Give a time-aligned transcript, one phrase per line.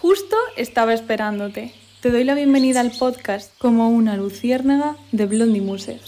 [0.00, 1.74] Justo estaba esperándote.
[2.00, 6.00] Te doy la bienvenida al podcast como una luciérnaga de Blondie Muser.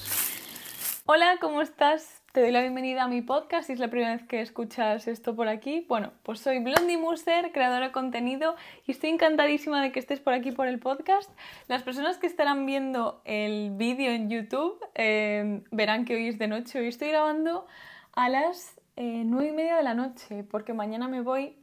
[1.05, 2.23] Hola, ¿cómo estás?
[2.33, 5.37] Te doy la bienvenida a mi podcast si es la primera vez que escuchas esto
[5.37, 5.85] por aquí.
[5.91, 8.57] Bueno, pues soy Blondie Muser, creadora de contenido
[8.87, 11.31] y estoy encantadísima de que estés por aquí por el podcast.
[11.69, 16.47] Las personas que estarán viendo el vídeo en YouTube eh, verán que hoy es de
[16.47, 16.81] noche.
[16.81, 17.67] Hoy estoy grabando
[18.15, 21.62] a las eh, nueve y media de la noche porque mañana me voy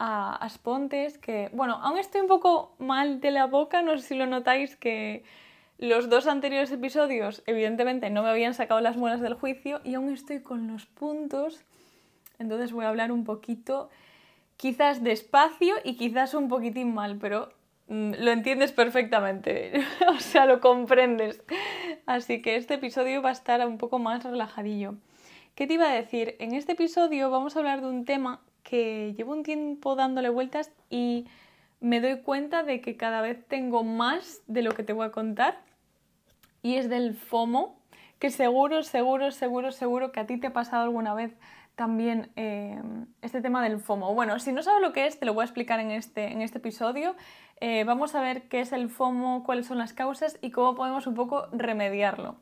[0.00, 4.14] a Aspontes, que bueno, aún estoy un poco mal de la boca, no sé si
[4.14, 5.24] lo notáis que
[5.76, 10.08] los dos anteriores episodios evidentemente no me habían sacado las muelas del juicio y aún
[10.08, 11.62] estoy con los puntos,
[12.38, 13.90] entonces voy a hablar un poquito,
[14.56, 17.52] quizás despacio y quizás un poquitín mal, pero
[17.88, 21.42] mm, lo entiendes perfectamente, o sea, lo comprendes.
[22.06, 24.94] Así que este episodio va a estar un poco más relajadillo.
[25.54, 26.36] ¿Qué te iba a decir?
[26.38, 30.72] En este episodio vamos a hablar de un tema que llevo un tiempo dándole vueltas
[30.88, 31.26] y
[31.80, 35.12] me doy cuenta de que cada vez tengo más de lo que te voy a
[35.12, 35.58] contar
[36.62, 37.78] y es del FOMO,
[38.18, 41.32] que seguro, seguro, seguro, seguro que a ti te ha pasado alguna vez
[41.74, 42.78] también eh,
[43.22, 44.14] este tema del FOMO.
[44.14, 46.42] Bueno, si no sabes lo que es, te lo voy a explicar en este, en
[46.42, 47.16] este episodio.
[47.60, 51.06] Eh, vamos a ver qué es el FOMO, cuáles son las causas y cómo podemos
[51.06, 52.36] un poco remediarlo.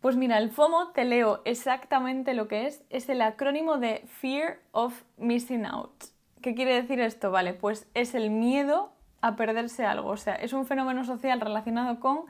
[0.00, 4.60] Pues mira, el FOMO, te leo exactamente lo que es, es el acrónimo de Fear
[4.70, 6.04] of Missing Out.
[6.40, 7.32] ¿Qué quiere decir esto?
[7.32, 11.98] Vale, pues es el miedo a perderse algo, o sea, es un fenómeno social relacionado
[11.98, 12.26] con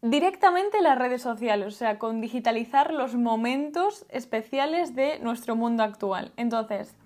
[0.00, 6.32] directamente las redes sociales, o sea, con digitalizar los momentos especiales de nuestro mundo actual.
[6.38, 6.96] Entonces,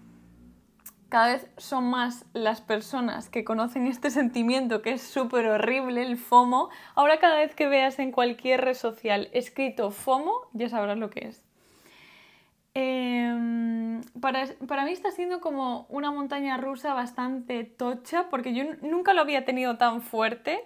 [1.10, 6.16] cada vez son más las personas que conocen este sentimiento que es súper horrible, el
[6.16, 6.70] FOMO.
[6.94, 11.26] Ahora cada vez que veas en cualquier red social escrito FOMO, ya sabrás lo que
[11.26, 11.44] es.
[12.74, 19.12] Em, para, para, mí está siendo como una montaña rusa bastante tocha, porque yo nunca
[19.12, 20.64] lo había tenido tan fuerte.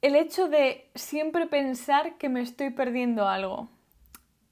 [0.00, 3.68] El hecho de siempre pensar que me estoy perdiendo algo.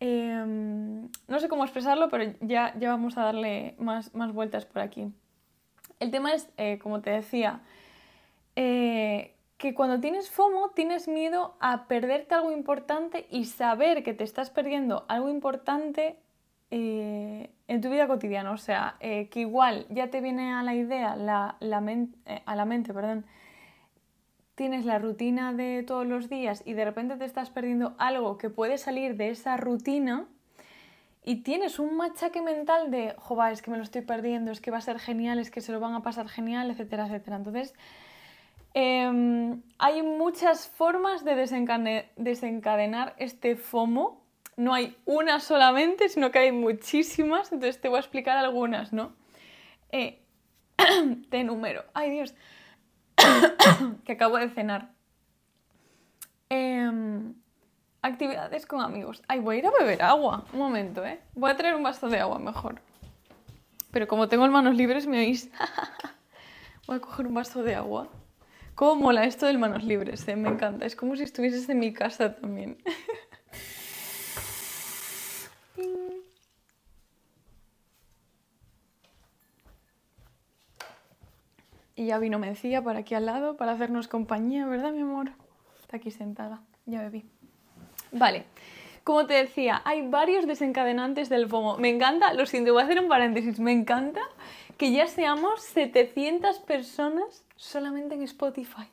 [0.05, 4.83] Em, no sé cómo expresarlo, pero ya, ya vamos a darle más, más vueltas por
[4.83, 5.13] aquí.
[6.01, 7.61] El tema es, eh, como te decía,
[8.57, 14.25] eh, que cuando tienes FOMO tienes miedo a perderte algo importante y saber que te
[14.25, 16.17] estás perdiendo algo importante
[16.73, 18.51] eh, en tu vida cotidiana.
[18.51, 23.25] O sea, que igual ya te viene a la idea, la, a la mente, perdón,
[24.55, 28.51] tienes la rutina de todos los días y de repente te estás perdiendo algo que
[28.51, 30.27] puede salir de esa rutina
[31.25, 34.73] y tienes un machaque mental de, joder, es que me lo estoy perdiendo, es que
[34.73, 37.37] va a ser genial, es que se lo van a pasar genial, etcétera, etcétera.
[37.37, 37.75] Entonces,
[38.75, 41.37] em, hay muchas formas de
[42.17, 44.21] desencadenar este FOMO.
[44.57, 47.53] No hay una solamente, sino que hay muchísimas.
[47.53, 49.13] Entonces te voy a explicar algunas, ¿no?
[49.93, 50.19] Eh,
[51.31, 51.85] te número.
[51.95, 52.35] Ay Dios.
[54.05, 54.91] que acabo de cenar.
[56.49, 57.35] Em,
[58.03, 59.23] actividades con amigos.
[59.29, 60.45] Ay, voy a ir a beber agua.
[60.53, 61.21] Un momento, ¿eh?
[61.35, 62.81] Voy a traer un vaso de agua mejor.
[63.91, 65.51] Pero como tengo manos libres, me oís.
[66.87, 68.09] voy a coger un vaso de agua.
[68.75, 70.27] ¿Cómo mola esto del manos libres?
[70.29, 70.37] Eh?
[70.37, 70.87] Me encanta.
[70.87, 72.79] Es como si estuvieses en mi casa también.
[81.95, 85.33] Y ya vino Mencía por aquí al lado para hacernos compañía, ¿verdad, mi amor?
[85.81, 87.25] Está aquí sentada, ya bebí.
[88.13, 88.45] Vale,
[89.05, 91.77] como te decía, hay varios desencadenantes del FOMO.
[91.79, 94.21] Me encanta, lo siento, voy a hacer un paréntesis, me encanta
[94.79, 98.89] que ya seamos 700 personas solamente en Spotify.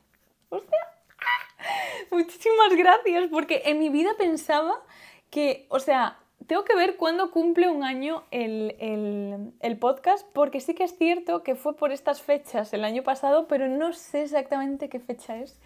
[0.49, 0.61] O
[2.11, 4.81] muchísimas gracias, porque en mi vida pensaba
[5.29, 10.83] que, o sea, tengo que ver cuándo cumple un año el, podcast, porque sí que
[10.83, 14.99] es cierto que fue por estas fechas el año pasado, pero no sé exactamente qué
[14.99, 15.59] fecha es.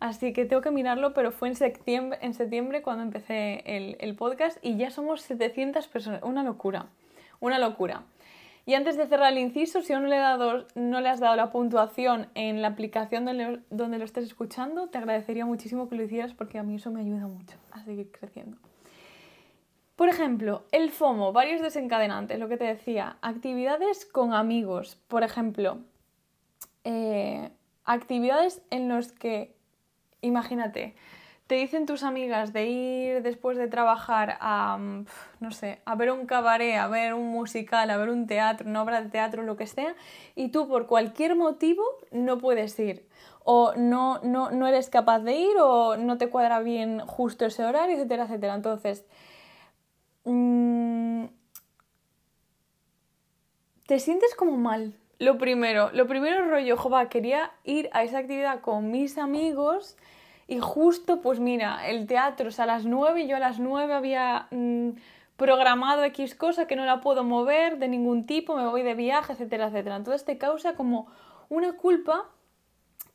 [0.00, 4.58] Así que tengo que mirarlo, pero fue en septiembre, en septiembre cuando empecé el, podcast
[4.62, 6.22] y ya somos 700 personas.
[6.22, 6.86] Una locura,
[7.40, 8.02] una locura.
[8.66, 11.36] Y antes de cerrar el inciso, si aún no le, dado, no le has dado
[11.36, 16.02] la puntuación en la aplicación donde, donde lo estés escuchando, te agradecería muchísimo que lo
[16.02, 18.56] hicieras porque a mí eso me ayuda mucho a seguir creciendo.
[19.96, 25.78] Por ejemplo, el FOMO, varios desencadenantes, lo que te decía, actividades con amigos, por ejemplo,
[26.82, 27.50] eh,
[27.84, 29.54] actividades en las que,
[30.20, 30.96] imagínate,
[31.46, 35.06] te dicen tus amigas de ir después de trabajar a, mm,
[35.40, 38.82] no sé, a ver un cabaret, a ver un musical, a ver un teatro, una
[38.82, 39.94] obra de teatro, lo que sea,
[40.34, 43.06] y tú por cualquier motivo no puedes ir.
[43.44, 47.64] O no, no, no eres capaz de ir, o no te cuadra bien justo ese
[47.64, 48.54] horario, etcétera, etcétera.
[48.54, 49.04] Entonces,
[50.24, 51.26] Mm,
[53.86, 54.94] te sientes como mal.
[55.18, 59.96] lo primero, lo primero rollo, jova, quería ir a esa actividad con mis amigos
[60.46, 64.48] y justo, pues mira, el teatro es a las 9, yo a las 9 había
[64.50, 64.90] mm,
[65.36, 69.32] programado X cosa que no la puedo mover de ningún tipo, me voy de viaje,
[69.32, 69.96] etcétera, etcétera.
[69.96, 71.08] Entonces te causa como
[71.48, 72.30] una culpa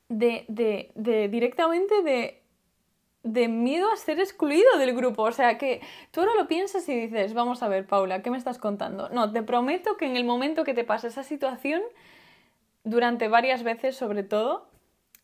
[0.07, 2.38] de, de, de directamente de,
[3.23, 5.23] de miedo a ser excluido del grupo.
[5.23, 5.81] O sea que
[6.11, 9.09] tú ahora lo piensas y dices, vamos a ver, Paula, ¿qué me estás contando?
[9.09, 11.81] No, te prometo que en el momento que te pasa esa situación,
[12.83, 14.67] durante varias veces sobre todo,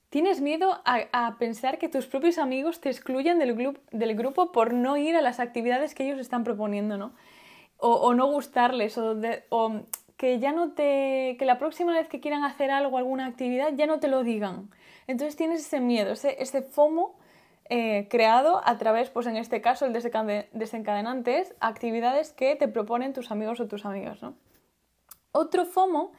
[0.10, 4.98] tienes miedo a, pensar que tus propios amigos te excluyan del, del, grupo por no
[4.98, 7.14] ir a las actividades que ellos están proponiendo, ¿no?
[7.78, 9.18] O, no gustarles, o,
[9.50, 9.82] o
[10.16, 11.36] que ya no te.
[11.38, 14.70] que la próxima vez que quieran hacer algo, alguna actividad, ya no te lo digan.
[15.08, 17.18] Entonces tienes ese miedo, ese, ese FOMO
[17.70, 23.14] eh, creado a través, pues en este caso, el desencadenante es actividades que te proponen
[23.14, 24.36] tus amigos o tus amigas, ¿no?
[25.32, 26.12] Otro FOMO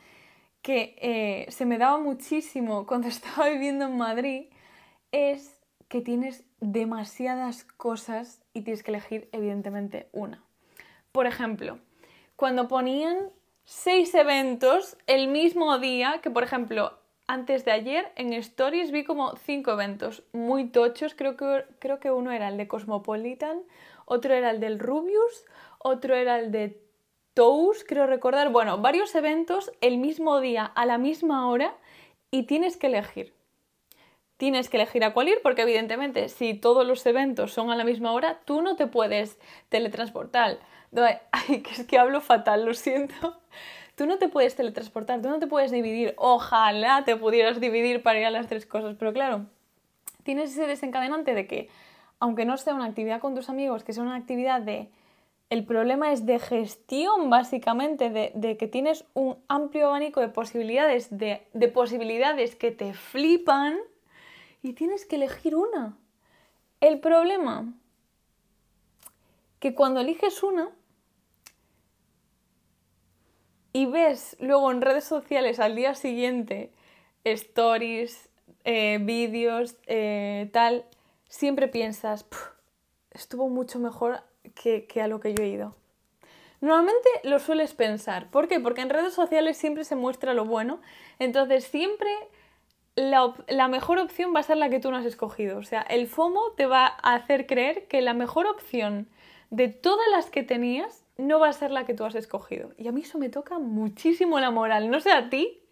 [0.63, 4.47] que eh, se me daba muchísimo cuando estaba viviendo en Madrid
[5.13, 10.45] es que tienes demasiadas cosas y tienes que elegir evidentemente una.
[11.13, 11.79] Por ejemplo,
[12.35, 13.31] cuando ponían
[13.65, 19.37] seis eventos el mismo día, que por ejemplo antes de ayer en Stories vi como
[19.37, 23.63] cinco eventos muy tochos, creo que, creo que uno era el de Cosmopolitan,
[24.05, 25.45] otro era el del Rubius,
[25.79, 26.81] otro era el de
[27.35, 31.75] Tous, creo recordar, bueno, varios eventos el mismo día, a la misma hora,
[32.31, 33.35] y tienes que elegir.
[34.39, 37.85] Tienes que elegir a cuál ir porque evidentemente si todos los eventos son a la
[37.85, 39.39] misma hora, tú no te puedes
[39.69, 40.59] teletransportar.
[41.33, 43.39] Ay, que es que hablo fatal, lo siento.
[43.97, 46.15] Tú no te puedes teletransportar, tú no te puedes dividir.
[46.19, 49.47] Ojalá te pudieras dividir para ir a las tres cosas, pero claro,
[50.23, 51.69] tienes ese desencadenante de que,
[52.21, 54.91] aunque no sea una actividad con tus amigos, que sea una actividad de
[55.49, 61.47] el problema es de gestión, básicamente, de, que tienes un amplio abanico de posibilidades, de,
[61.53, 63.79] de posibilidades que te flipan
[64.63, 65.97] y tienes que elegir una.
[66.81, 67.73] El problema,
[69.61, 70.71] que cuando eliges una
[73.73, 73.87] y
[74.41, 76.73] luego en redes sociales al día siguiente
[77.25, 78.29] stories,
[78.65, 80.85] eh, vídeos, eh, tal,
[81.29, 82.27] siempre piensas,
[83.13, 84.21] estuvo mucho mejor
[84.55, 85.75] que, a lo que yo he ido.
[86.61, 88.31] Normalmente lo sueles pensar.
[88.31, 88.61] ¿Por qué?
[88.61, 90.81] Porque en redes sociales siempre se muestra lo bueno.
[91.19, 92.11] Entonces siempre
[92.95, 95.59] la, la, mejor opción va a ser la que tú no has escogido.
[95.59, 99.09] O sea, el FOMO te va a hacer creer que la mejor opción
[99.51, 102.73] de todas las que tenías no va a ser la que tú has escogido.
[102.77, 104.91] Y a mí eso me toca muchísimo la moral.
[104.91, 105.63] No sé a ti,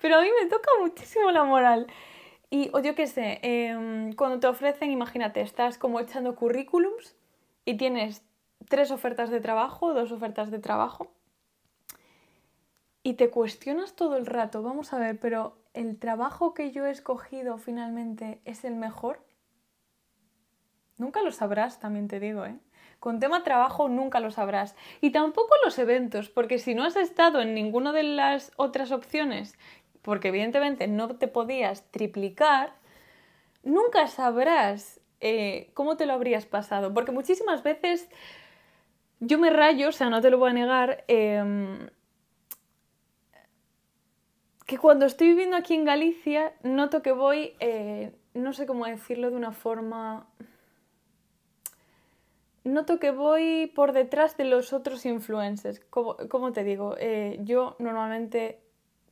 [0.00, 1.86] pero a mí me toca muchísimo la moral.
[2.50, 7.16] Y, o yo qué sé, em, cuando te ofrecen, imagínate, estás como echando currículums
[7.64, 8.22] y tienes
[8.68, 11.10] tres ofertas de trabajo, dos ofertas de trabajo,
[13.02, 16.90] y te cuestionas todo el rato, vamos a ver, pero ¿el trabajo que yo he
[16.90, 19.22] escogido finalmente es el mejor?
[20.96, 22.58] Nunca lo sabrás, también te digo, ¿eh?
[23.04, 24.76] Con tema trabajo nunca lo sabrás.
[25.02, 29.58] Y tampoco los eventos, porque si no has estado en ninguna de las otras opciones,
[30.00, 32.72] porque evidentemente no te podías triplicar,
[33.62, 36.94] nunca sabrás eh, ¿cómo te lo habrías pasado?
[36.94, 38.08] Porque muchísimas veces
[39.20, 41.90] yo me rayo, o sea, no te lo voy a negar, em,
[44.64, 49.28] que cuando estoy viviendo aquí en Galicia noto que voy, eh, no sé cómo decirlo
[49.30, 50.26] de una forma...
[52.64, 55.80] Noto que voy por detrás de los otros influencers.
[55.90, 56.96] ¿Cómo, te digo?
[56.98, 58.58] Eh, yo normalmente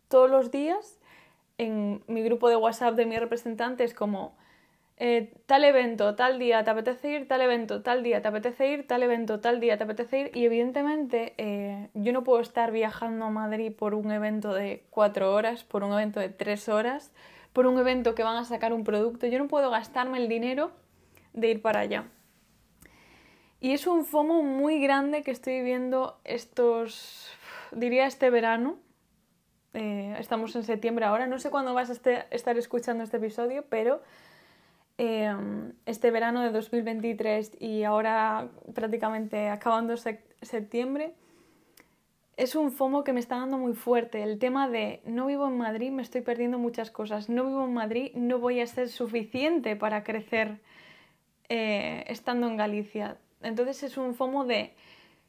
[0.08, 0.98] todos los días
[1.58, 4.34] en mi grupo de WhatsApp de mi representante es como
[4.96, 8.86] eh, tal evento, tal día te apetece ir, tal evento, tal día te apetece ir,
[8.86, 13.26] tal evento, tal día te apetece ir y evidentemente eh, yo no puedo estar viajando
[13.26, 17.12] a Madrid por un evento de cuatro horas, por un evento de tres horas,
[17.52, 20.72] por un evento que van a sacar un producto, yo no puedo gastarme el dinero
[21.34, 22.06] de ir para allá.
[23.62, 27.30] Y es un FOMO muy grande que estoy viviendo estos,
[27.70, 28.76] diría este verano,
[29.72, 33.64] eh, estamos en septiembre ahora, no sé cuándo vas a este, estar escuchando este episodio,
[33.70, 34.02] pero
[34.98, 41.14] Em, este verano de 2023 y ahora prácticamente acabando septiembre,
[42.36, 44.22] es un FOMO que me está dando muy fuerte.
[44.22, 47.28] El tema de no vivo en Madrid, me estoy perdiendo muchas cosas.
[47.28, 50.60] No vivo en Madrid, no voy a ser suficiente para crecer
[51.48, 53.16] eh, estando en Galicia.
[53.42, 54.74] Entonces es un FOMO de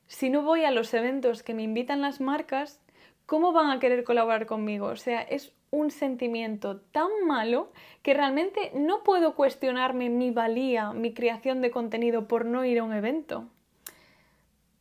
[0.07, 2.81] si no voy a los eventos que me invitan las marcas,
[3.25, 4.87] ¿cómo van a querer colaborar conmigo?
[4.87, 7.71] O sea, es un sentimiento tan malo
[8.03, 12.83] que realmente no puedo cuestionarme mi valía, mi creación de contenido por no ir a
[12.83, 13.47] un evento.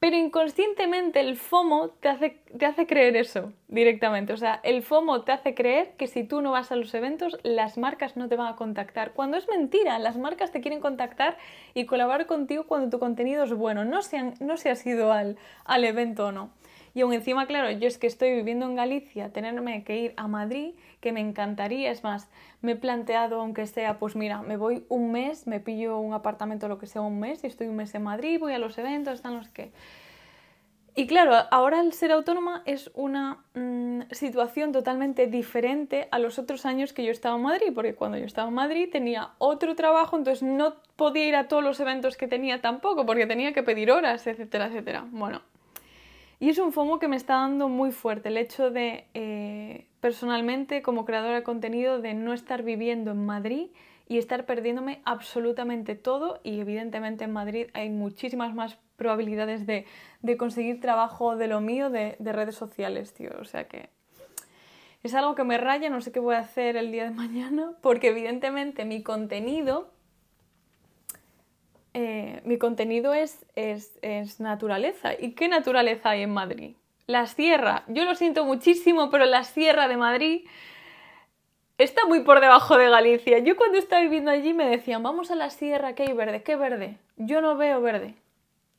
[0.02, 4.32] Pero inconscientemente el FOMO te hace, te hace creer eso directamente.
[4.32, 7.38] O sea, el FOMO te hace creer que si tú no vas a los eventos,
[7.44, 9.12] las marcas no te van a contactar.
[9.12, 11.38] Cuando es mentira, las marcas te quieren contactar
[11.72, 13.84] y colaborar contigo cuando tu contenido es bueno.
[13.84, 16.50] No se, no se has ido al, al evento o no.
[16.94, 20.28] Y aún encima, claro, yo es que estoy viviendo en Galicia, tenerme que ir a
[20.28, 22.28] Madrid, que me encantaría, es más,
[22.60, 26.68] me he planteado, aunque sea, pues mira, me voy un mes, me pillo un apartamento,
[26.68, 29.14] lo que sea, un mes, y estoy un mes en Madrid, voy a los eventos,
[29.14, 29.72] están los que...
[30.94, 36.66] Y claro, ahora el ser autónoma es una mm, situación totalmente diferente a los otros
[36.66, 40.18] años que yo estaba en Madrid, porque cuando yo estaba en Madrid tenía otro trabajo,
[40.18, 43.90] entonces no podía ir a todos los eventos que tenía tampoco, porque tenía que pedir
[43.90, 45.06] horas, etcétera, etcétera.
[45.10, 45.40] Bueno,
[46.42, 50.82] y es un FOMO que me está dando muy fuerte, el hecho de, eh, personalmente,
[50.82, 53.68] como creadora de contenido, de no estar viviendo en Madrid
[54.08, 56.40] y estar perdiéndome absolutamente todo.
[56.42, 59.86] Y evidentemente en Madrid hay muchísimas más probabilidades de,
[60.36, 63.30] conseguir trabajo de lo mío de, de redes sociales, tío.
[63.38, 63.90] O sea que
[65.04, 67.74] es algo que me raya, no sé qué voy a hacer el día de mañana,
[67.82, 69.92] porque evidentemente mi contenido
[71.94, 75.12] eh, mi contenido es, es, naturaleza.
[75.18, 76.76] ¿Y qué naturaleza hay en Madrid?
[77.06, 77.84] La sierra.
[77.88, 80.46] Yo lo siento muchísimo, pero la sierra de Madrid
[81.78, 83.38] está muy por debajo de Galicia.
[83.38, 86.42] Yo cuando estaba viviendo allí me decían, vamos a la sierra, que hay verde.
[86.42, 86.98] ¿Qué verde?
[87.16, 88.14] Yo no veo verde.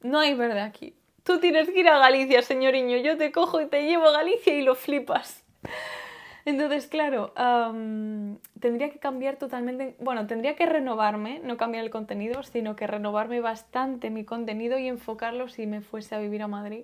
[0.01, 0.95] No hay verde aquí.
[1.23, 2.97] Tú tienes que ir a Galicia, señoriño.
[2.97, 5.43] Yo te cojo y te llevo a Galicia y lo flipas.
[6.45, 7.33] Entonces, claro,
[8.59, 13.39] tendría que cambiar totalmente, bueno, tendría que renovarme, no cambiar el contenido, sino que renovarme
[13.39, 16.83] bastante mi contenido y enfocarlo si me fuese a vivir a Madrid.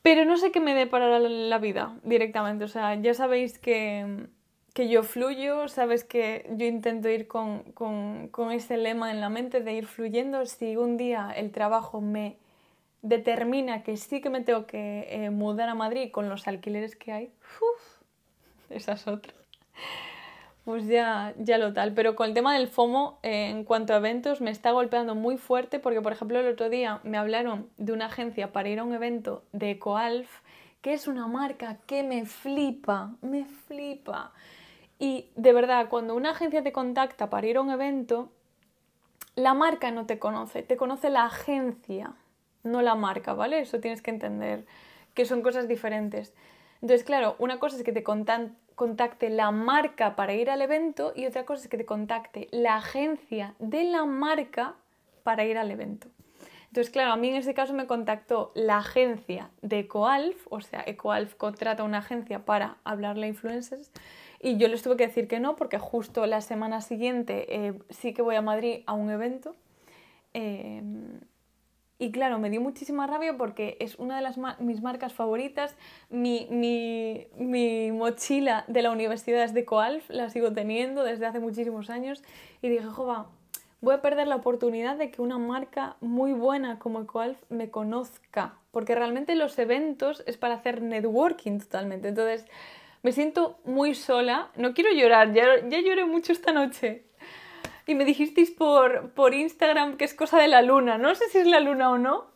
[0.00, 4.26] Pero no sé qué me para la vida directamente, o sea, ya sabéis que,
[4.72, 9.28] que yo fluyo, sabes que yo intento ir con, con, con ese lema en la
[9.28, 10.46] mente de ir fluyendo.
[10.46, 12.38] Si un día el trabajo me
[13.02, 17.12] determina que sí que me tengo que eh, mudar a Madrid con los alquileres que
[17.12, 17.30] hay,
[18.70, 19.34] esa es otra.
[20.64, 21.94] Pues ya, ya lo tal.
[21.94, 25.38] Pero con el tema del FOMO, eh, en cuanto a eventos, me está golpeando muy
[25.38, 28.84] fuerte porque, por ejemplo, el otro día me hablaron de una agencia para ir a
[28.84, 30.28] un evento de EcoAlf,
[30.82, 34.32] que es una marca que me flipa, me flipa.
[34.98, 38.30] Y de verdad, cuando una agencia te contacta para ir a un evento,
[39.36, 42.12] la marca no te conoce, te conoce la agencia,
[42.64, 43.60] no la marca, ¿vale?
[43.60, 44.66] Eso tienes que entender,
[45.14, 46.34] que son cosas diferentes.
[46.80, 51.26] Entonces, claro, una cosa es que te contacte la marca para ir al evento y
[51.26, 54.76] otra cosa es que te contacte la agencia de la marca
[55.22, 56.08] para ir al evento.
[56.68, 60.84] Entonces, claro, a mí en ese caso me contactó la agencia de EcoAlf, o sea,
[60.86, 63.90] EcoAlf contrata una agencia para hablarle a influencers
[64.38, 68.12] y yo les tuve que decir que no porque justo la semana siguiente eh, sí
[68.12, 69.56] que voy a Madrid a un evento.
[70.34, 70.82] Eh,
[72.00, 75.74] y claro, me dio muchísima rabia porque es una de las mis marcas favoritas.
[76.10, 81.40] Mi, mi, mi, mochila de la universidad es de Coalf, la sigo teniendo desde hace
[81.40, 82.22] muchísimos años.
[82.62, 83.26] Y dije, jova,
[83.80, 88.54] voy a perder la oportunidad de que una marca muy buena como Coalf me conozca.
[88.70, 92.08] Porque realmente los eventos es para hacer networking totalmente.
[92.08, 92.46] Entonces,
[93.02, 94.50] me siento muy sola.
[94.54, 97.07] No quiero llorar, ya, ya lloré mucho esta noche
[97.88, 100.98] y me dijisteis por, por Instagram que es cosa de la luna.
[100.98, 102.26] No sé si es la luna o no,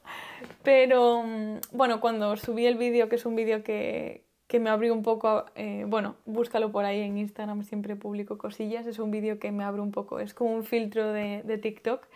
[0.63, 4.95] pero mm, bueno, cuando subí el vídeo, que es un vídeo que, que me abrió
[4.95, 9.39] un poco, eh, bueno, búscalo por ahí en Instagram, siempre publico cosillas, es un vídeo
[9.39, 12.07] que me abre un poco, es como un filtro de, TikTok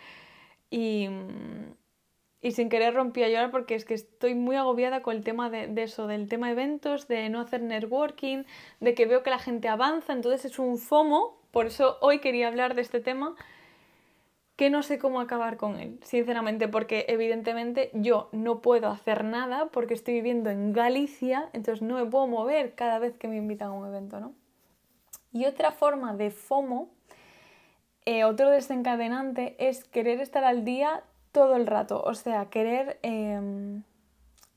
[0.71, 1.75] y, mm,
[2.41, 5.51] y, sin querer rompí a llorar porque es que estoy muy agobiada con el tema
[5.51, 8.45] de, de, eso, del tema eventos, de no hacer networking,
[8.79, 12.49] de que veo que la gente avanza, entonces es un FOMO por eso hoy quería
[12.49, 13.35] hablar de este tema
[14.57, 19.69] que no sé cómo acabar con él, sinceramente, porque evidentemente yo no puedo hacer nada
[19.71, 23.69] porque estoy viviendo en Galicia, entonces no me puedo mover cada vez que me invitan
[23.69, 24.35] a un evento, ¿no?
[25.33, 26.91] Y otra forma de FOMO,
[28.05, 32.99] eh, otro desencadenante, es querer estar al día todo el rato, o sea, querer...
[33.01, 33.81] Em,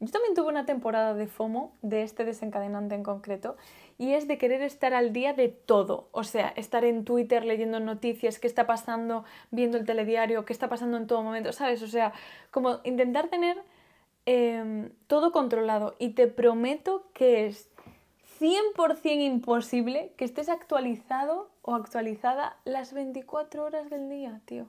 [0.01, 3.57] yo también tuve una temporada de FOMO, de este desencadenante en concreto,
[4.01, 6.09] y es de querer estar al día de todo.
[6.13, 10.71] O sea, estar en Twitter leyendo noticias, qué está pasando, viendo el telediario, qué está
[10.71, 11.83] pasando en todo momento, ¿sabes?
[11.83, 12.15] O sea,
[12.51, 13.59] como intentar tener
[14.25, 15.97] em, todo controlado.
[15.99, 17.69] Y te prometo que es
[18.41, 24.65] 100% imposible que estés actualizado o actualizada las 24 horas del día, tío.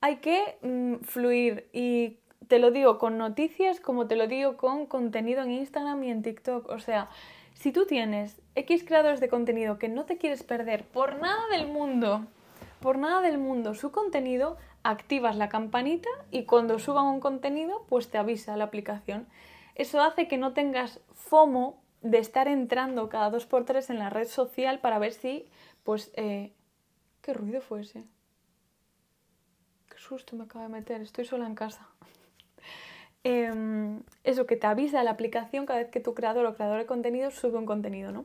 [0.00, 4.86] Hay que mm, fluir y te lo digo con noticias como te lo digo con
[4.86, 6.68] contenido en Instagram y en TikTok.
[6.68, 7.10] O sea,
[7.60, 11.66] si tú tienes X creadores de contenido que no te quieres perder por nada del
[11.66, 12.26] mundo,
[12.80, 18.10] por nada del mundo su contenido, activas la campanita y cuando suban un contenido, pues
[18.10, 19.26] te avisa la aplicación.
[19.74, 24.08] Eso hace que no tengas FOMO de estar entrando cada dos por tres en la
[24.08, 25.46] red social para ver si,
[25.84, 26.54] pues, eh,
[27.20, 28.06] ¿qué ruido fue ese?
[29.90, 31.86] Qué susto me acaba de meter, estoy sola en casa.
[33.22, 36.86] Em, eso que te avisa la aplicación cada vez que tu creador o creador de
[36.86, 38.24] contenido sube un contenido, ¿no?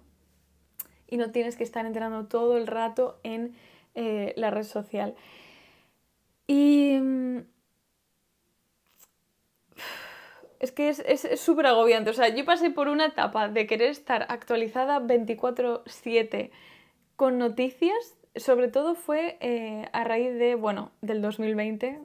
[1.08, 3.56] Y no tienes que estar entrando todo el rato en
[3.96, 5.16] eh, la red social.
[6.48, 7.40] Y mm,
[10.60, 12.10] es que es súper agobiante.
[12.10, 16.52] O sea, yo pasé por una etapa de querer estar actualizada 24/7
[17.16, 18.18] con noticias.
[18.36, 22.00] Sobre todo fue eh, a raíz de, bueno, del 2020.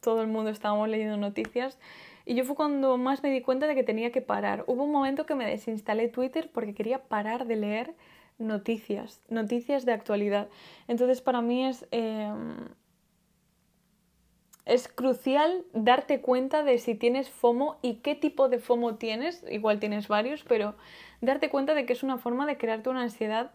[0.00, 1.78] Todo el mundo estábamos leyendo noticias.
[2.24, 4.64] Y yo fue cuando más me di cuenta de que tenía que parar.
[4.66, 7.94] Hubo un momento que me desinstalé Twitter porque quería parar de leer
[8.38, 10.48] noticias, noticias de actualidad.
[10.88, 11.86] Entonces para mí es...
[11.90, 12.68] Em,
[14.68, 19.80] es crucial darte cuenta de si tienes FOMO y qué tipo de FOMO tienes, igual
[19.80, 20.74] tienes varios, pero
[21.22, 23.52] darte cuenta de que es una forma de crearte una ansiedad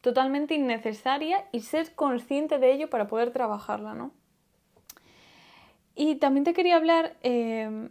[0.00, 4.12] totalmente innecesaria y ser consciente de ello para poder trabajarla, ¿no?
[5.94, 7.88] Y también te quería hablar eh,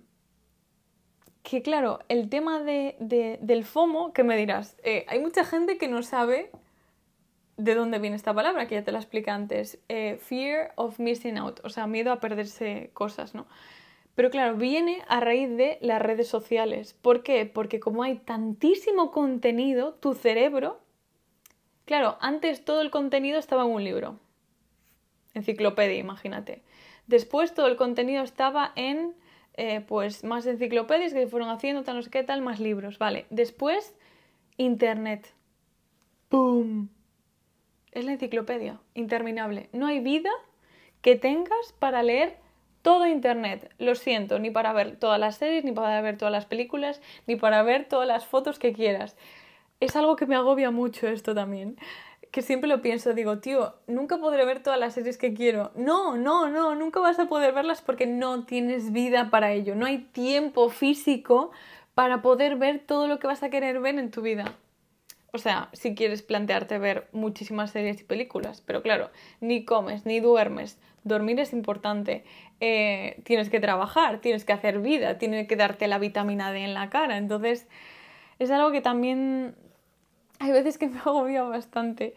[1.43, 2.95] que, claro, el tema de,
[3.41, 6.51] del FOMO, que me dirás, eh, hay mucha gente que no sabe
[7.57, 11.37] de dónde viene esta palabra, que ya te la expliqué antes, eh, fear of missing
[11.37, 13.45] out, o sea, miedo a perderse cosas, ¿no?
[14.15, 16.93] Pero claro, viene a raíz de las redes sociales.
[16.93, 17.45] ¿Por qué?
[17.45, 20.79] Porque como hay tantísimo contenido, tu cerebro,
[21.85, 24.19] claro, antes todo el contenido estaba en un libro,
[25.33, 26.61] enciclopedia, imagínate.
[27.07, 29.13] Después todo el contenido estaba en,
[29.55, 32.97] eh, pues, más enciclopedias que se fueron haciendo, tal, no sé qué, tal, más libros,
[32.97, 33.25] ¿vale?
[33.29, 33.95] Después,
[34.57, 35.33] Internet.
[36.29, 36.89] ¡Pum!
[37.93, 39.69] es la enciclopedia, interminable.
[39.71, 40.31] No hay vida
[41.01, 42.37] que tengas para leer
[42.81, 43.71] todo Internet.
[43.77, 47.35] Lo siento, ni para ver todas las series, ni para ver todas las películas, ni
[47.35, 49.15] para ver todas las fotos que quieras.
[49.79, 51.77] Es algo que me agobia mucho esto también.
[52.33, 55.71] Que siempre lo pienso, digo, tío, nunca podré ver todas las series que quiero.
[55.75, 59.75] No, no, no, nunca vas a poder verlas porque no tienes vida para ello.
[59.75, 61.51] No hay tiempo físico
[61.93, 64.45] para poder ver todo lo que vas a querer ver en tu vida.
[65.31, 70.19] O sea, si quieres plantearte ver muchísimas series y películas, pero claro, ni comes, ni
[70.19, 72.23] duermes, dormir es importante,
[72.59, 76.73] eh, tienes que trabajar, tienes que hacer vida, tienes que darte la vitamina D en
[76.73, 77.67] la cara, entonces
[78.39, 79.55] es algo que también
[80.43, 82.15] hay veces que me agobia bastante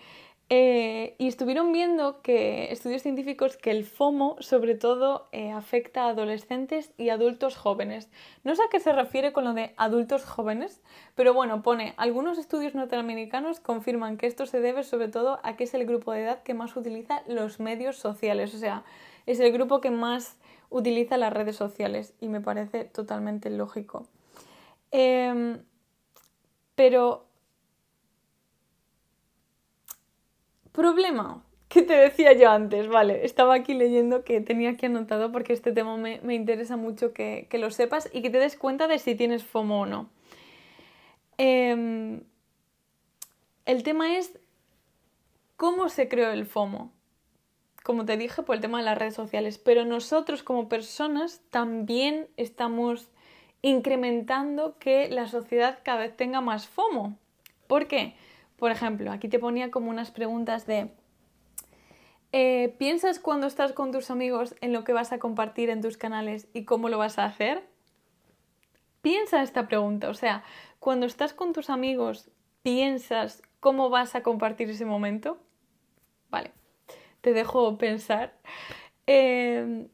[0.49, 6.11] eh, y estuvieron viendo que estudios científicos que el FOMO sobre todo eh, afecta a
[6.11, 8.09] adolescentes y adultos jóvenes.
[8.45, 10.81] No sé a qué se refiere con lo de adultos jóvenes,
[11.17, 15.65] pero bueno, pone, algunos estudios norteamericanos confirman que esto se debe sobre todo a que
[15.65, 18.85] es el grupo de edad que más utiliza los medios sociales, o sea,
[19.27, 20.37] es el grupo que más
[20.71, 24.07] utiliza las redes sociales y me parece totalmente lógico.
[24.93, 25.59] Em,
[26.77, 27.26] pero
[30.77, 35.55] Problema, que te decía yo antes, vale, estaba aquí leyendo que tenía aquí anotado porque
[35.55, 39.15] este tema me, interesa mucho que, lo sepas y que te des cuenta de si
[39.15, 40.11] tienes FOMO o no.
[41.39, 42.21] Em,
[43.65, 44.39] el tema es
[45.57, 46.93] cómo se creó el FOMO.
[47.83, 52.29] Como te dije, por el tema de las redes sociales, pero nosotros como personas también
[52.37, 53.09] estamos
[53.63, 57.17] incrementando que la sociedad cada vez tenga más FOMO.
[57.67, 58.15] ¿Por qué?
[58.57, 60.91] Por ejemplo, aquí te ponía como unas preguntas de,
[62.33, 65.97] eh, ¿piensas cuando estás con tus amigos en lo que vas a compartir en tus
[65.97, 67.63] canales y cómo lo vas a hacer?
[69.03, 70.43] Piensa esta pregunta, o sea,
[70.81, 72.31] cuando estás con tus amigos,
[72.63, 75.39] ¿piensas cómo vas a compartir ese momento?
[76.31, 76.53] Vale,
[77.21, 78.37] te dejo pensar.
[79.07, 79.87] Eh,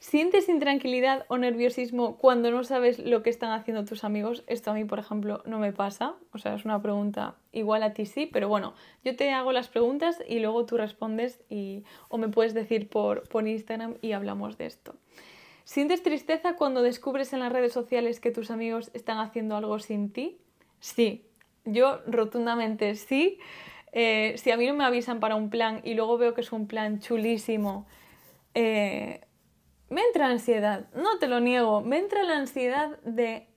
[0.00, 4.44] ¿Sientes intranquilidad o nerviosismo cuando no sabes lo que están haciendo tus amigos?
[4.46, 6.14] Esto a mí, por ejemplo, no me pasa.
[6.32, 9.66] O sea, es una pregunta igual a ti sí, pero bueno, yo te hago las
[9.66, 14.56] preguntas y luego tú respondes y, o me puedes decir por, por Instagram y hablamos
[14.56, 14.94] de esto.
[15.64, 20.12] ¿Sientes tristeza cuando descubres en las redes sociales que tus amigos están haciendo algo sin
[20.12, 20.38] ti?
[20.78, 21.26] Sí,
[21.64, 23.38] yo rotundamente sí.
[23.92, 26.52] Eh, si a mí no me avisan para un plan y luego veo que es
[26.52, 27.86] un plan chulísimo,
[28.54, 29.22] eh,
[29.88, 33.48] me entra ansiedad, no te lo niego, me entra la ansiedad de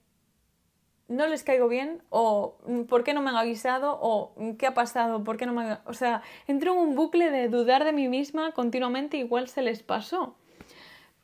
[1.08, 5.24] no les caigo bien o por qué no me han avisado o qué ha pasado,
[5.24, 5.80] por qué no me han...
[5.84, 9.82] O sea, entro en un bucle de dudar de mí misma continuamente, igual se les
[9.82, 10.36] pasó.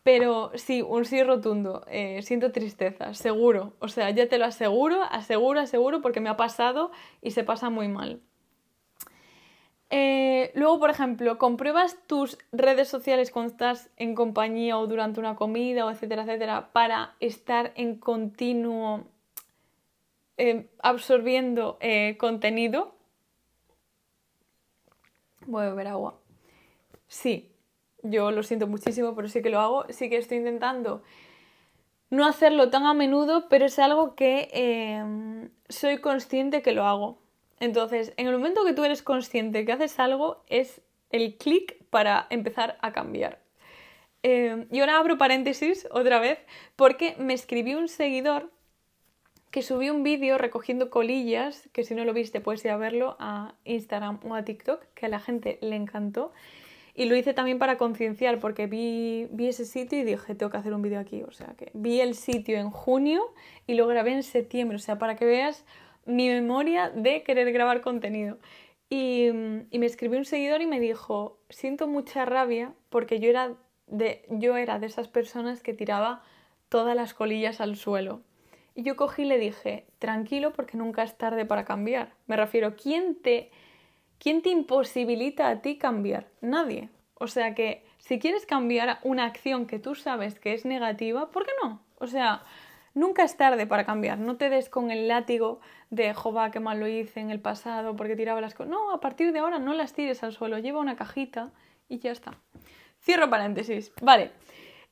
[0.03, 3.75] Pero sí, un sí rotundo, eh, siento tristeza, seguro.
[3.79, 6.91] O sea, ya te lo aseguro, aseguro, aseguro porque me ha pasado
[7.23, 8.21] y se pasa muy mal.
[9.91, 15.35] Eh, luego, por ejemplo, compruebas tus redes sociales cuando estás en compañía o durante una
[15.35, 19.07] comida o etcétera, etcétera, para estar en continuo
[20.37, 22.95] eh, absorbiendo eh, contenido.
[25.47, 26.19] Voy a beber agua.
[27.07, 27.51] Sí,
[28.03, 29.87] yo lo siento muchísimo, pero sí que lo hago.
[29.89, 31.03] Sí que estoy intentando
[32.11, 37.19] no hacerlo tan a menudo, pero es algo que soy consciente que lo hago.
[37.61, 42.27] Entonces, en el momento que tú eres consciente que haces algo, es el clic para
[42.31, 43.41] empezar a cambiar.
[44.23, 46.39] Em, y ahora abro paréntesis otra vez,
[46.77, 48.51] porque me escribió un seguidor
[49.51, 53.17] que subió un vídeo recogiendo colillas, que si no lo viste puedes ir a verlo
[53.19, 56.33] a Instagram o a TikTok, que a la gente le encantó.
[56.95, 60.57] Y lo hice también para concienciar, porque vi, vi ese sitio y dije, tengo que
[60.57, 61.23] hacer un vídeo aquí.
[61.23, 63.23] O sea, que vi el sitio en junio
[63.69, 64.77] y lo grabé en septiembre.
[64.77, 65.65] O sea, para que veas
[66.09, 68.39] mi memoria de querer grabar contenido.
[68.91, 69.29] Y,
[69.71, 73.55] y me escribió un seguidor y me dijo, siento mucha rabia porque yo era,
[73.87, 76.23] de, yo era de esas personas que tiraba
[76.69, 78.23] todas las colillas al suelo.
[78.75, 82.15] Y yo cogí y le dije, tranquilo porque nunca es tarde para cambiar.
[82.27, 83.51] Me refiero, ¿quién te
[84.19, 86.29] ¿Quién te imposibilita a ti cambiar?
[86.41, 86.91] Nadie.
[87.15, 91.45] O sea que si quieres cambiar una acción que tú sabes que es negativa, ¿por
[91.47, 91.81] qué no?
[91.99, 92.43] O sea,
[92.99, 94.19] nunca es tarde para cambiar.
[94.19, 97.97] No te des con el látigo de, jova, qué mal lo hice en el pasado
[97.97, 98.71] porque tiraba las cosas.
[98.71, 100.59] No, a partir de ahora no las tires al suelo.
[100.59, 101.53] Lleva una cajita
[101.89, 102.39] y ya está.
[103.01, 103.93] Cierro paréntesis.
[104.03, 104.33] Vale.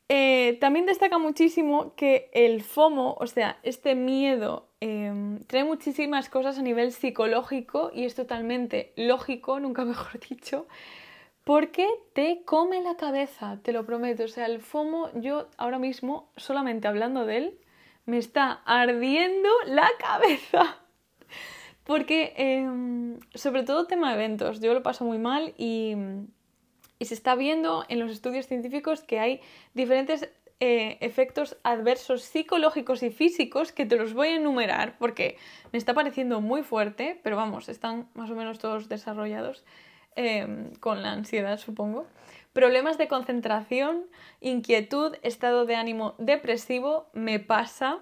[0.09, 6.59] Eh, también destaca muchísimo que el FOMO, o sea, este miedo, em, trae muchísimas cosas
[6.59, 10.69] a nivel psicológico y es totalmente lógico, nunca mejor dicho,
[11.43, 14.25] porque te come la cabeza, te lo prometo.
[14.25, 17.59] O sea, el FOMO, yo ahora mismo, solamente hablando de él,
[18.07, 20.79] me está ardiendo la cabeza.
[21.85, 25.95] Porque, em, sobre todo tema eventos, yo lo paso muy mal y
[26.99, 29.41] y se está viendo en los estudios científicos que hay
[29.75, 35.37] diferentes eh, efectos adversos psicológicos y físicos que te los voy a enumerar porque
[35.73, 39.65] me está pareciendo muy fuerte, pero vamos, están más o menos todos desarrollados
[40.15, 42.07] em, con la ansiedad, supongo.
[42.57, 44.07] Problemas de concentración,
[44.41, 47.99] inquietud, estado de ánimo depresivo, me pasa,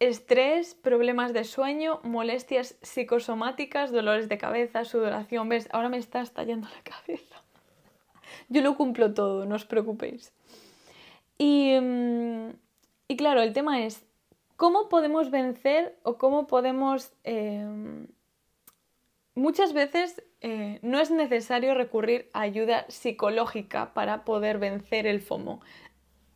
[0.00, 5.48] estrés, problemas de sueño, molestias psicosomáticas, dolores de cabeza, sudoración.
[5.48, 5.68] ¿Ves?
[5.70, 7.44] Ahora me está estallando la cabeza.
[8.48, 10.32] Yo lo cumplo todo, no os preocupéis.
[11.38, 12.48] Y, mm,
[13.06, 14.04] y claro, el tema es,
[14.56, 17.12] ¿cómo podemos vencer o cómo podemos...
[17.22, 18.08] Em,
[19.36, 25.60] muchas veces eh, no es necesario recurrir a ayuda psicológica para poder vencer el FOMO.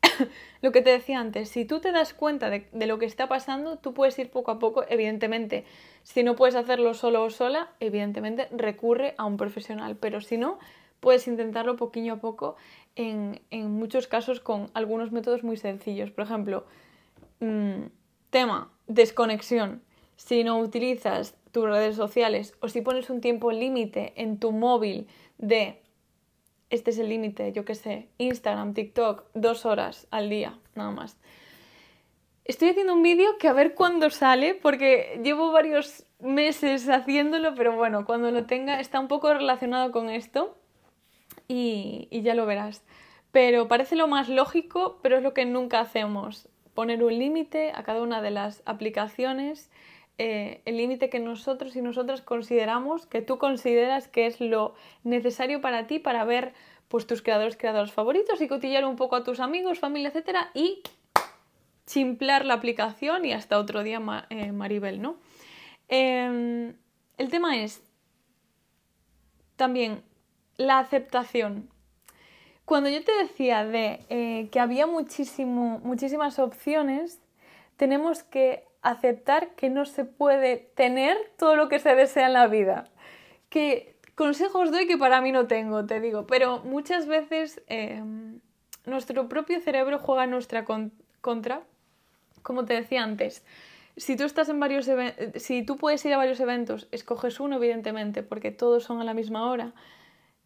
[0.63, 3.79] lo que te decía antes, si tú te das cuenta de, lo que está pasando,
[3.79, 5.65] tú puedes ir poco a poco, evidentemente.
[6.03, 10.59] Si no puedes hacerlo solo o sola, evidentemente recurre a un profesional, pero si no,
[11.01, 12.57] puedes intentarlo poquito a poco
[12.97, 16.11] en, muchos casos con algunos métodos muy sencillos.
[16.11, 16.65] Por ejemplo,
[17.41, 17.87] mm,
[18.31, 19.83] tema, desconexión.
[20.17, 25.09] Si no utilizas tus redes sociales o si pones un tiempo límite en tu móvil
[25.39, 25.83] de,
[26.71, 31.17] este es el límite, yo qué sé, Instagram, TikTok, dos horas al día, nada más.
[32.45, 37.77] Estoy haciendo un vídeo que a ver cuándo sale, porque llevo varios meses haciéndolo, pero
[37.77, 40.57] bueno, cuando lo tenga está un poco relacionado con esto
[41.49, 42.83] y, ya lo verás.
[43.33, 46.49] Pero parece lo más lógico, pero es lo que nunca hacemos.
[46.75, 49.71] Poner un límite a cada una de las aplicaciones,
[50.23, 55.63] eh, el límite que nosotros y nosotras consideramos, que tú consideras que es lo necesario
[55.63, 56.53] para ti para ver
[56.89, 60.83] pues, tus creadores, creadores favoritos y cotillar un poco a tus amigos, familia, etcétera, y
[61.87, 65.17] chimplar la aplicación y hasta otro día eh, Maribel, ¿no?
[65.89, 66.75] Em,
[67.17, 67.83] el tema es
[69.57, 70.03] también
[70.59, 71.71] la aceptación.
[72.67, 77.23] Cuando yo te decía de eh, que había muchísimo, muchísimas opciones,
[77.79, 82.47] tenemos que aceptar que no se puede tener todo lo que se desea en la
[82.47, 82.88] vida.
[83.49, 88.40] Que consejos doy que para mí no tengo, te digo, pero muchas veces em,
[88.87, 90.64] nuestro propio cerebro juega nuestra
[91.21, 91.62] contra.
[92.43, 93.45] Como te decía antes,
[93.97, 94.88] si tú estás en varios
[95.37, 99.12] si tú puedes ir a varios eventos, escoges uno, evidentemente, porque todos son a la
[99.12, 99.75] misma hora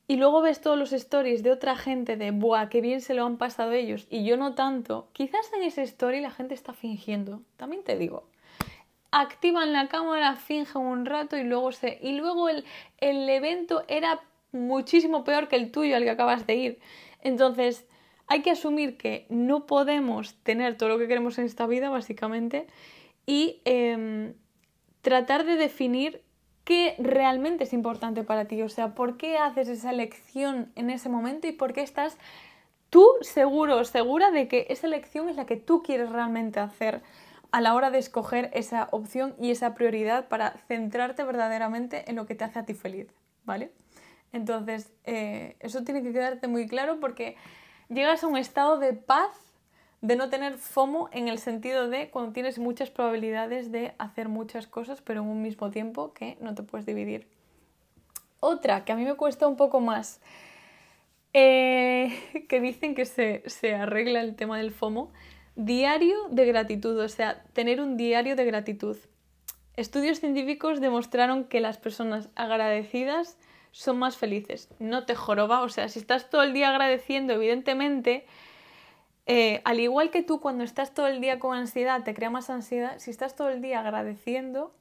[0.07, 3.25] y luego ves todos los stories de otra gente de, ¡buah, qué bien se lo
[3.25, 4.07] han pasado ellos!
[4.11, 5.09] Y yo no tanto.
[5.13, 7.41] Quizás en ese story la gente está fingiendo.
[7.57, 8.25] También te digo.
[9.11, 11.99] Activan la cámara, fingen un rato y luego se...
[12.03, 12.65] Y luego el,
[12.99, 14.21] el evento era
[14.53, 16.81] muchísimo peor que el tuyo al que acabas de ir.
[17.23, 17.87] Entonces,
[18.27, 22.67] hay que asumir que no podemos tener todo lo que queremos en esta vida, básicamente,
[23.27, 24.35] y em,
[25.03, 26.23] tratar de definir
[26.65, 31.09] qué realmente es importante para ti, o sea, por qué haces esa elección en ese
[31.09, 32.17] momento y por qué estás
[32.91, 37.03] tú seguro segura de que esa elección es la que tú quieres realmente hacer
[37.51, 42.27] a la hora de escoger esa opción y esa prioridad para centrarte verdaderamente en lo
[42.27, 43.07] que te hace a ti feliz,
[43.45, 43.71] ¿vale?
[44.33, 47.37] Entonces, eh, eso tiene que quedarte muy claro porque
[47.89, 49.31] llegas a un estado de paz
[50.05, 54.67] de no tener FOMO en el sentido de cuando tienes muchas probabilidades de hacer muchas
[54.67, 57.27] cosas, pero en un mismo tiempo que no te puedes dividir.
[58.39, 60.21] Otra que a mí me cuesta un poco más,
[61.33, 62.13] eh,
[62.51, 65.11] que dicen que se, se arregla el tema del FOMO,
[65.57, 68.99] diario de gratitud, o sea, tener un diario de gratitud.
[69.75, 73.39] Estudios científicos demostraron que las personas agradecidas
[73.73, 74.69] son más felices.
[74.79, 78.27] No te joroba, o sea, si estás todo el día agradeciendo, evidentemente,
[79.27, 82.51] eh, al igual que tú cuando estás todo el día con ansiedad, te crea más
[82.51, 84.75] ansiedad, si estás todo el día agradeciendo,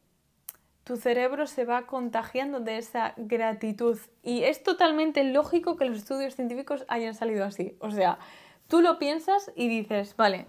[0.83, 3.97] tu cerebro se va contagiando de esa gratitud.
[4.21, 7.77] Y es totalmente lógico que los estudios científicos hayan salido así.
[7.79, 8.19] O sea,
[8.67, 10.45] tú lo piensas y dices, vale,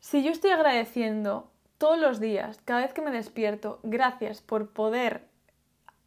[0.00, 5.28] si yo estoy agradeciendo todos los días, cada vez que me despierto, gracias por poder,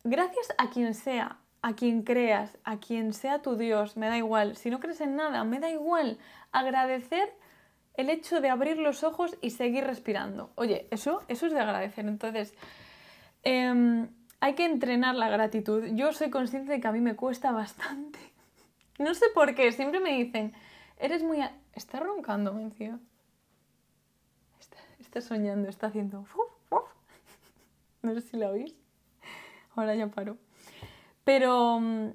[0.04, 4.56] gracias a quien sea, a quien creas, a quien sea tu Dios, me da igual,
[4.58, 6.18] si no crees en nada, me da igual,
[6.52, 7.34] agradecer
[7.94, 10.52] el hecho de abrir los ojos y seguir respirando.
[10.56, 12.06] Oye, eso, eso es de agradecer.
[12.06, 12.54] Entonces,
[13.44, 15.86] em, hay que entrenar la gratitud.
[15.94, 18.20] Yo soy consciente de que a mí me cuesta bastante.
[19.00, 20.54] No sé por qué, siempre me dicen,
[21.00, 21.40] eres muy...
[21.74, 23.00] Está roncando, mencio.
[24.60, 26.24] Está, está, soñando, está haciendo...
[28.04, 28.76] No sé si la oís.
[29.76, 30.38] Ahora ya paro.
[31.24, 32.12] Pero mm,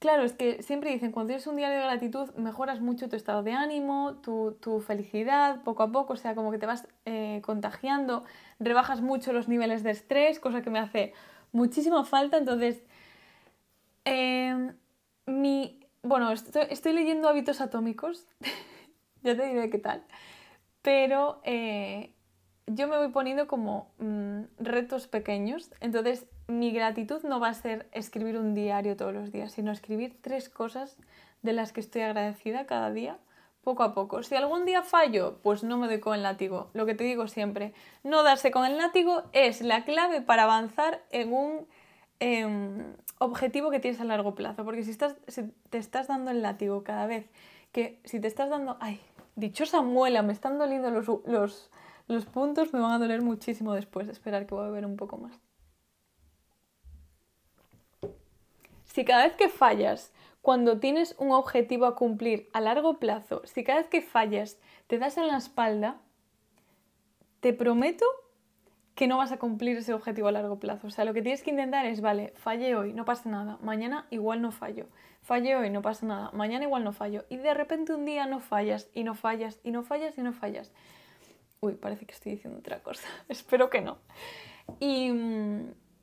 [0.00, 3.42] Claro, es que siempre dicen, cuando tienes un diario de gratitud, mejoras mucho tu estado
[3.42, 8.24] de ánimo, tu, felicidad, poco a poco, o sea, como que te vas eh, contagiando,
[8.58, 11.12] rebajas mucho los niveles de estrés, cosa que me hace
[11.52, 12.38] muchísima falta.
[12.38, 12.82] Entonces,
[14.06, 14.74] em,
[15.26, 18.26] mi, bueno, estoy, leyendo hábitos atómicos,
[19.22, 20.02] ya te diré qué tal,
[20.80, 22.14] pero eh,
[22.66, 27.88] yo me voy poniendo como mm, retos pequeños, entonces mi gratitud no va a ser
[27.92, 30.96] escribir un diario todos los días, sino escribir tres cosas
[31.42, 33.18] de las que estoy agradecida cada día,
[33.62, 34.22] poco a poco.
[34.22, 36.70] Si algún día fallo, pues no me doy con el látigo.
[36.74, 41.02] Lo que te digo siempre, no darse con el látigo es la clave para avanzar
[41.10, 41.66] en un
[42.20, 44.64] em, objetivo que tienes a largo plazo.
[44.64, 45.16] Porque si, estás,
[45.70, 47.28] te estás dando el látigo cada vez
[47.72, 49.00] que, si te estás dando, ay,
[49.36, 51.70] dichosa muela, me están doliendo los, los,
[52.08, 54.08] los puntos, me van a doler muchísimo después.
[54.08, 55.40] Esperar que voy a beber un poco más.
[58.92, 63.62] Si cada vez que fallas, cuando tienes un objetivo a cumplir a largo plazo, si
[63.62, 66.00] cada vez que fallas te das en la espalda,
[67.38, 68.04] te prometo
[68.96, 70.88] que no vas a cumplir ese objetivo a largo plazo.
[70.88, 74.06] O sea, lo que tienes que intentar es, vale, fallé hoy, no pasa nada, mañana
[74.10, 74.88] igual no fallo,
[75.22, 78.40] fallé hoy, no pasa nada, mañana igual no fallo, y de repente un día no
[78.40, 80.72] fallas, y no fallas, y no fallas, y no fallas.
[81.60, 83.98] Uy, parece que estoy diciendo otra cosa, espero que no.
[84.80, 85.12] Y,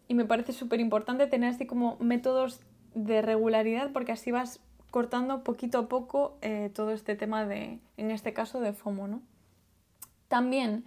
[0.08, 2.62] y me parece súper importante tener así como métodos
[2.97, 4.60] de regularidad porque así vas
[4.91, 9.21] cortando poquito a poco eh, todo este tema de, en este caso, de FOMO, ¿no?
[10.27, 10.86] También,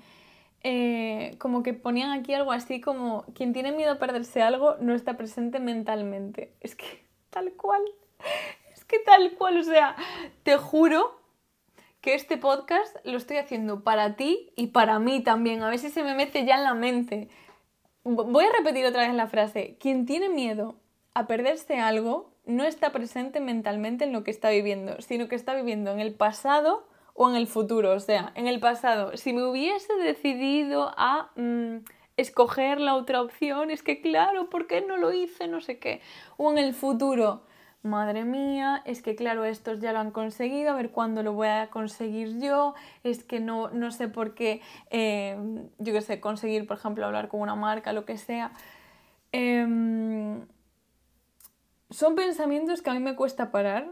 [0.62, 4.94] eh, como que ponían aquí algo así como, quien tiene miedo a perderse algo no
[4.94, 6.53] está presente mentalmente.
[6.61, 7.83] Es que tal cual,
[8.75, 9.94] es que tal cual, o sea,
[10.42, 11.20] te juro
[12.01, 15.90] que este podcast lo estoy haciendo para ti y para mí también, a ver si
[15.90, 17.29] se me mete ya en la mente.
[18.03, 20.80] Voy a repetir otra vez la frase, quien tiene miedo
[21.14, 25.55] a perderse algo no está presente mentalmente en lo que está viviendo, sino que está
[25.55, 27.92] viviendo en el pasado o en el futuro.
[27.92, 31.85] O sea, en el pasado, si me hubiese decidido a mm,
[32.16, 35.46] escoger la otra opción, es que claro, ¿por qué no lo hice?
[35.49, 36.01] No sé qué.
[36.37, 37.42] O en el futuro,
[37.83, 41.49] madre mía, es que claro, estos ya lo han conseguido, a ver cuándo lo voy
[41.49, 45.37] a conseguir yo, es que no, no sé por qué, eh,
[45.79, 48.53] yo qué sé, conseguir, por ejemplo, hablar con una marca, lo que sea.
[49.33, 50.46] Em,
[51.90, 53.90] son pensamientos que a mí me cuesta parar.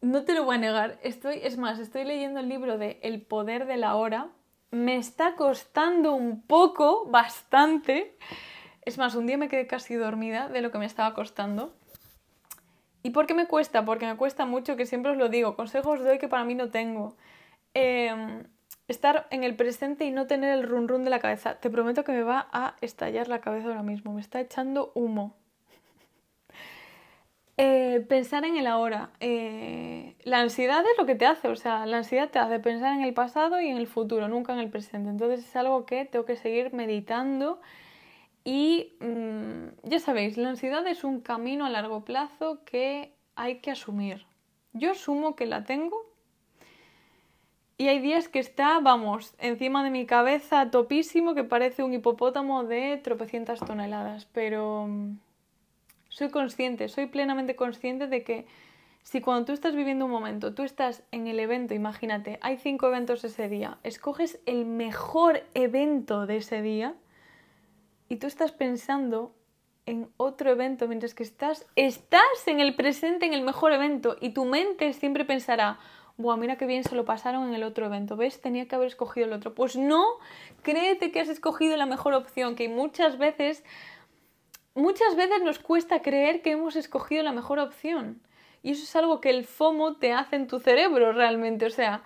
[0.00, 0.98] No te lo voy a negar.
[1.02, 4.28] Estoy, es más, estoy leyendo el libro de El poder de la hora.
[4.70, 8.16] Me está costando un poco, bastante.
[8.82, 11.74] Es más, un día me quedé casi dormida de lo que me estaba costando.
[13.02, 13.84] ¿Y por qué me cuesta?
[13.84, 16.70] Porque me cuesta mucho, que siempre os lo digo, consejos doy que para mí no
[16.70, 17.16] tengo.
[17.74, 18.44] Em,
[18.88, 21.56] estar en el presente y no tener el run run de la cabeza.
[21.56, 24.14] Te prometo que me va a estallar la cabeza ahora mismo.
[24.14, 25.36] Me está echando humo.
[27.60, 29.10] Eh, pensar en el ahora.
[29.20, 32.94] Eh, la ansiedad es lo que te hace, o sea, la ansiedad te hace pensar
[32.94, 35.10] en el pasado y en el futuro, nunca en el presente.
[35.10, 37.60] Entonces es algo que tengo que seguir meditando
[38.44, 43.70] Y mm, ya sabéis, la ansiedad es un camino a largo plazo que hay que
[43.72, 44.26] asumir.
[44.74, 45.96] Yo asumo que la tengo
[47.76, 52.64] y hay días que está, vamos, encima de mi cabeza topísimo que parece un hipopótamo
[52.64, 55.18] de tropecientas toneladas, pero mm,
[56.18, 58.46] soy consciente, soy plenamente consciente de que
[59.02, 62.88] si cuando tú estás viviendo un momento, tú estás en el evento, imagínate, hay cinco
[62.88, 66.96] eventos ese día, escoges el mejor evento de ese día
[68.08, 69.32] y tú estás pensando
[69.86, 74.30] en otro evento mientras que estás, estás en el presente, en el mejor evento y
[74.30, 75.78] tu mente siempre pensará,
[76.18, 78.40] Buah, mira qué bien se lo pasaron en el otro evento, ¿ves?
[78.40, 79.54] Tenía que haber escogido el otro.
[79.54, 80.04] Pues no,
[80.62, 83.62] créete que has escogido la mejor opción, que muchas veces,
[84.78, 88.20] muchas veces nos cuesta creer que hemos escogido la mejor opción.
[88.62, 92.02] Y eso es algo que el FOMO te hace en tu cerebro realmente, o sea,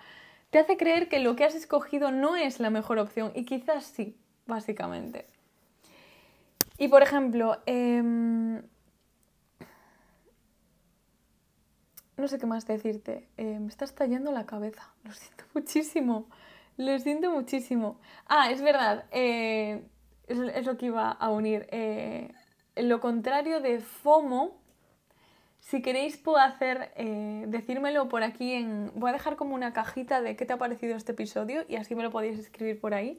[0.49, 3.85] te hace creer que lo que has escogido no es la mejor opción y quizás
[3.85, 5.27] sí, básicamente.
[6.77, 8.01] Y por ejemplo, eh,
[12.17, 13.27] no sé qué más decirte.
[13.37, 14.93] Eh, me está estallando la cabeza.
[15.03, 16.27] Lo siento muchísimo.
[16.77, 17.99] Lo siento muchísimo.
[18.27, 19.05] Ah, es verdad.
[19.11, 19.83] Eh,
[20.27, 21.67] es, lo que iba a unir.
[22.75, 24.57] Eh, lo contrario de FOMO,
[25.59, 26.93] si queréis puedo hacer,
[27.47, 28.91] decírmelo por aquí en...
[28.95, 31.95] Voy a dejar como una cajita de qué te ha parecido este episodio y así
[31.95, 33.17] me lo podéis escribir por ahí.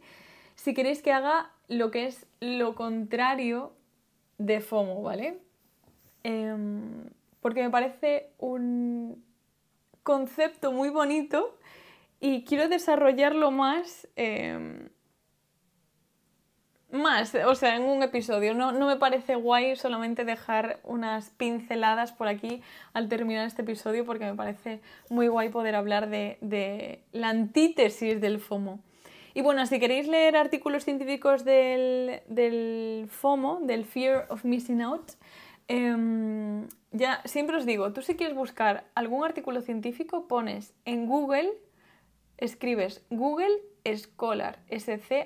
[0.55, 3.73] Si queréis que haga lo que es lo contrario
[4.39, 5.41] de FOMO, ¿vale?
[6.23, 7.09] Em,
[7.41, 9.25] porque me parece un
[10.03, 11.59] concepto muy bonito
[12.21, 14.89] y quiero desarrollarlo más, em,
[16.95, 18.55] más, o sea, en un episodio.
[18.55, 24.25] No, me parece guay solamente dejar unas pinceladas por aquí al terminar este episodio porque
[24.25, 24.81] me parece
[25.11, 28.81] muy guay poder hablar de, de la antítesis del FOMO.
[29.35, 35.13] Y bueno, si queréis leer artículos científicos del, del FOMO, del Fear of Missing Out,
[35.69, 41.53] Em, ya, siempre os digo, tú si quieres buscar algún artículo científico, pones en Google,
[42.37, 45.21] escribes Google Scholar, S-C-H-O-L-A-R,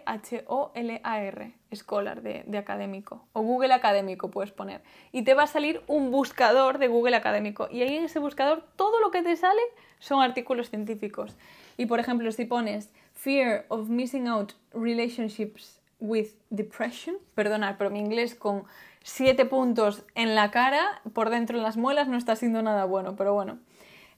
[1.75, 6.11] Scholar de, de, académico, o Google académico puedes poner, y te va a salir un
[6.11, 9.63] buscador de Google académico, y ahí en ese buscador todo lo que te sale
[10.01, 11.37] son artículos científicos.
[11.77, 18.01] Y por ejemplo, si pones Fear of Missing Out Relationships with Depression, perdonad, pero mi
[18.01, 18.65] inglés con
[19.03, 23.17] siete puntos en la cara, por dentro en las muelas, no está siendo nada bueno,
[23.17, 23.59] pero bueno.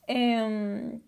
[0.06, 1.00] Em,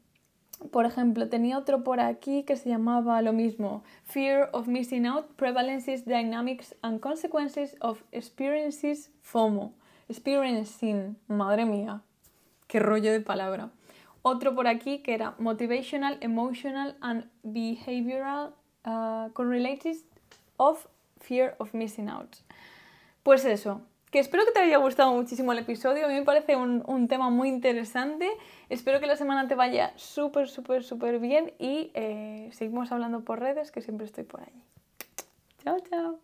[0.70, 5.26] por ejemplo, tenía otro por aquí que se llamaba lo mismo, Fear of Missing Out,
[5.36, 9.72] Prevalences, Dynamics and Consequences of Experiences FOMO.
[10.08, 12.02] Experiencing, madre mía,
[12.66, 13.70] qué rollo de palabra.
[14.22, 20.04] Otro por aquí que era Motivational, Emotional and Behavioral uh, Correlates
[20.58, 20.86] of
[21.20, 22.36] Fear of Missing Out.
[23.22, 23.80] Pues eso,
[24.12, 26.04] que espero que te haya gustado muchísimo el episodio.
[26.04, 28.30] A mí me parece un, tema muy interesante.
[28.68, 33.40] Espero que la semana te vaya súper, súper, súper bien y eh, seguimos hablando por
[33.40, 34.62] redes, que siempre estoy por allí.
[35.64, 36.18] Chao, chao.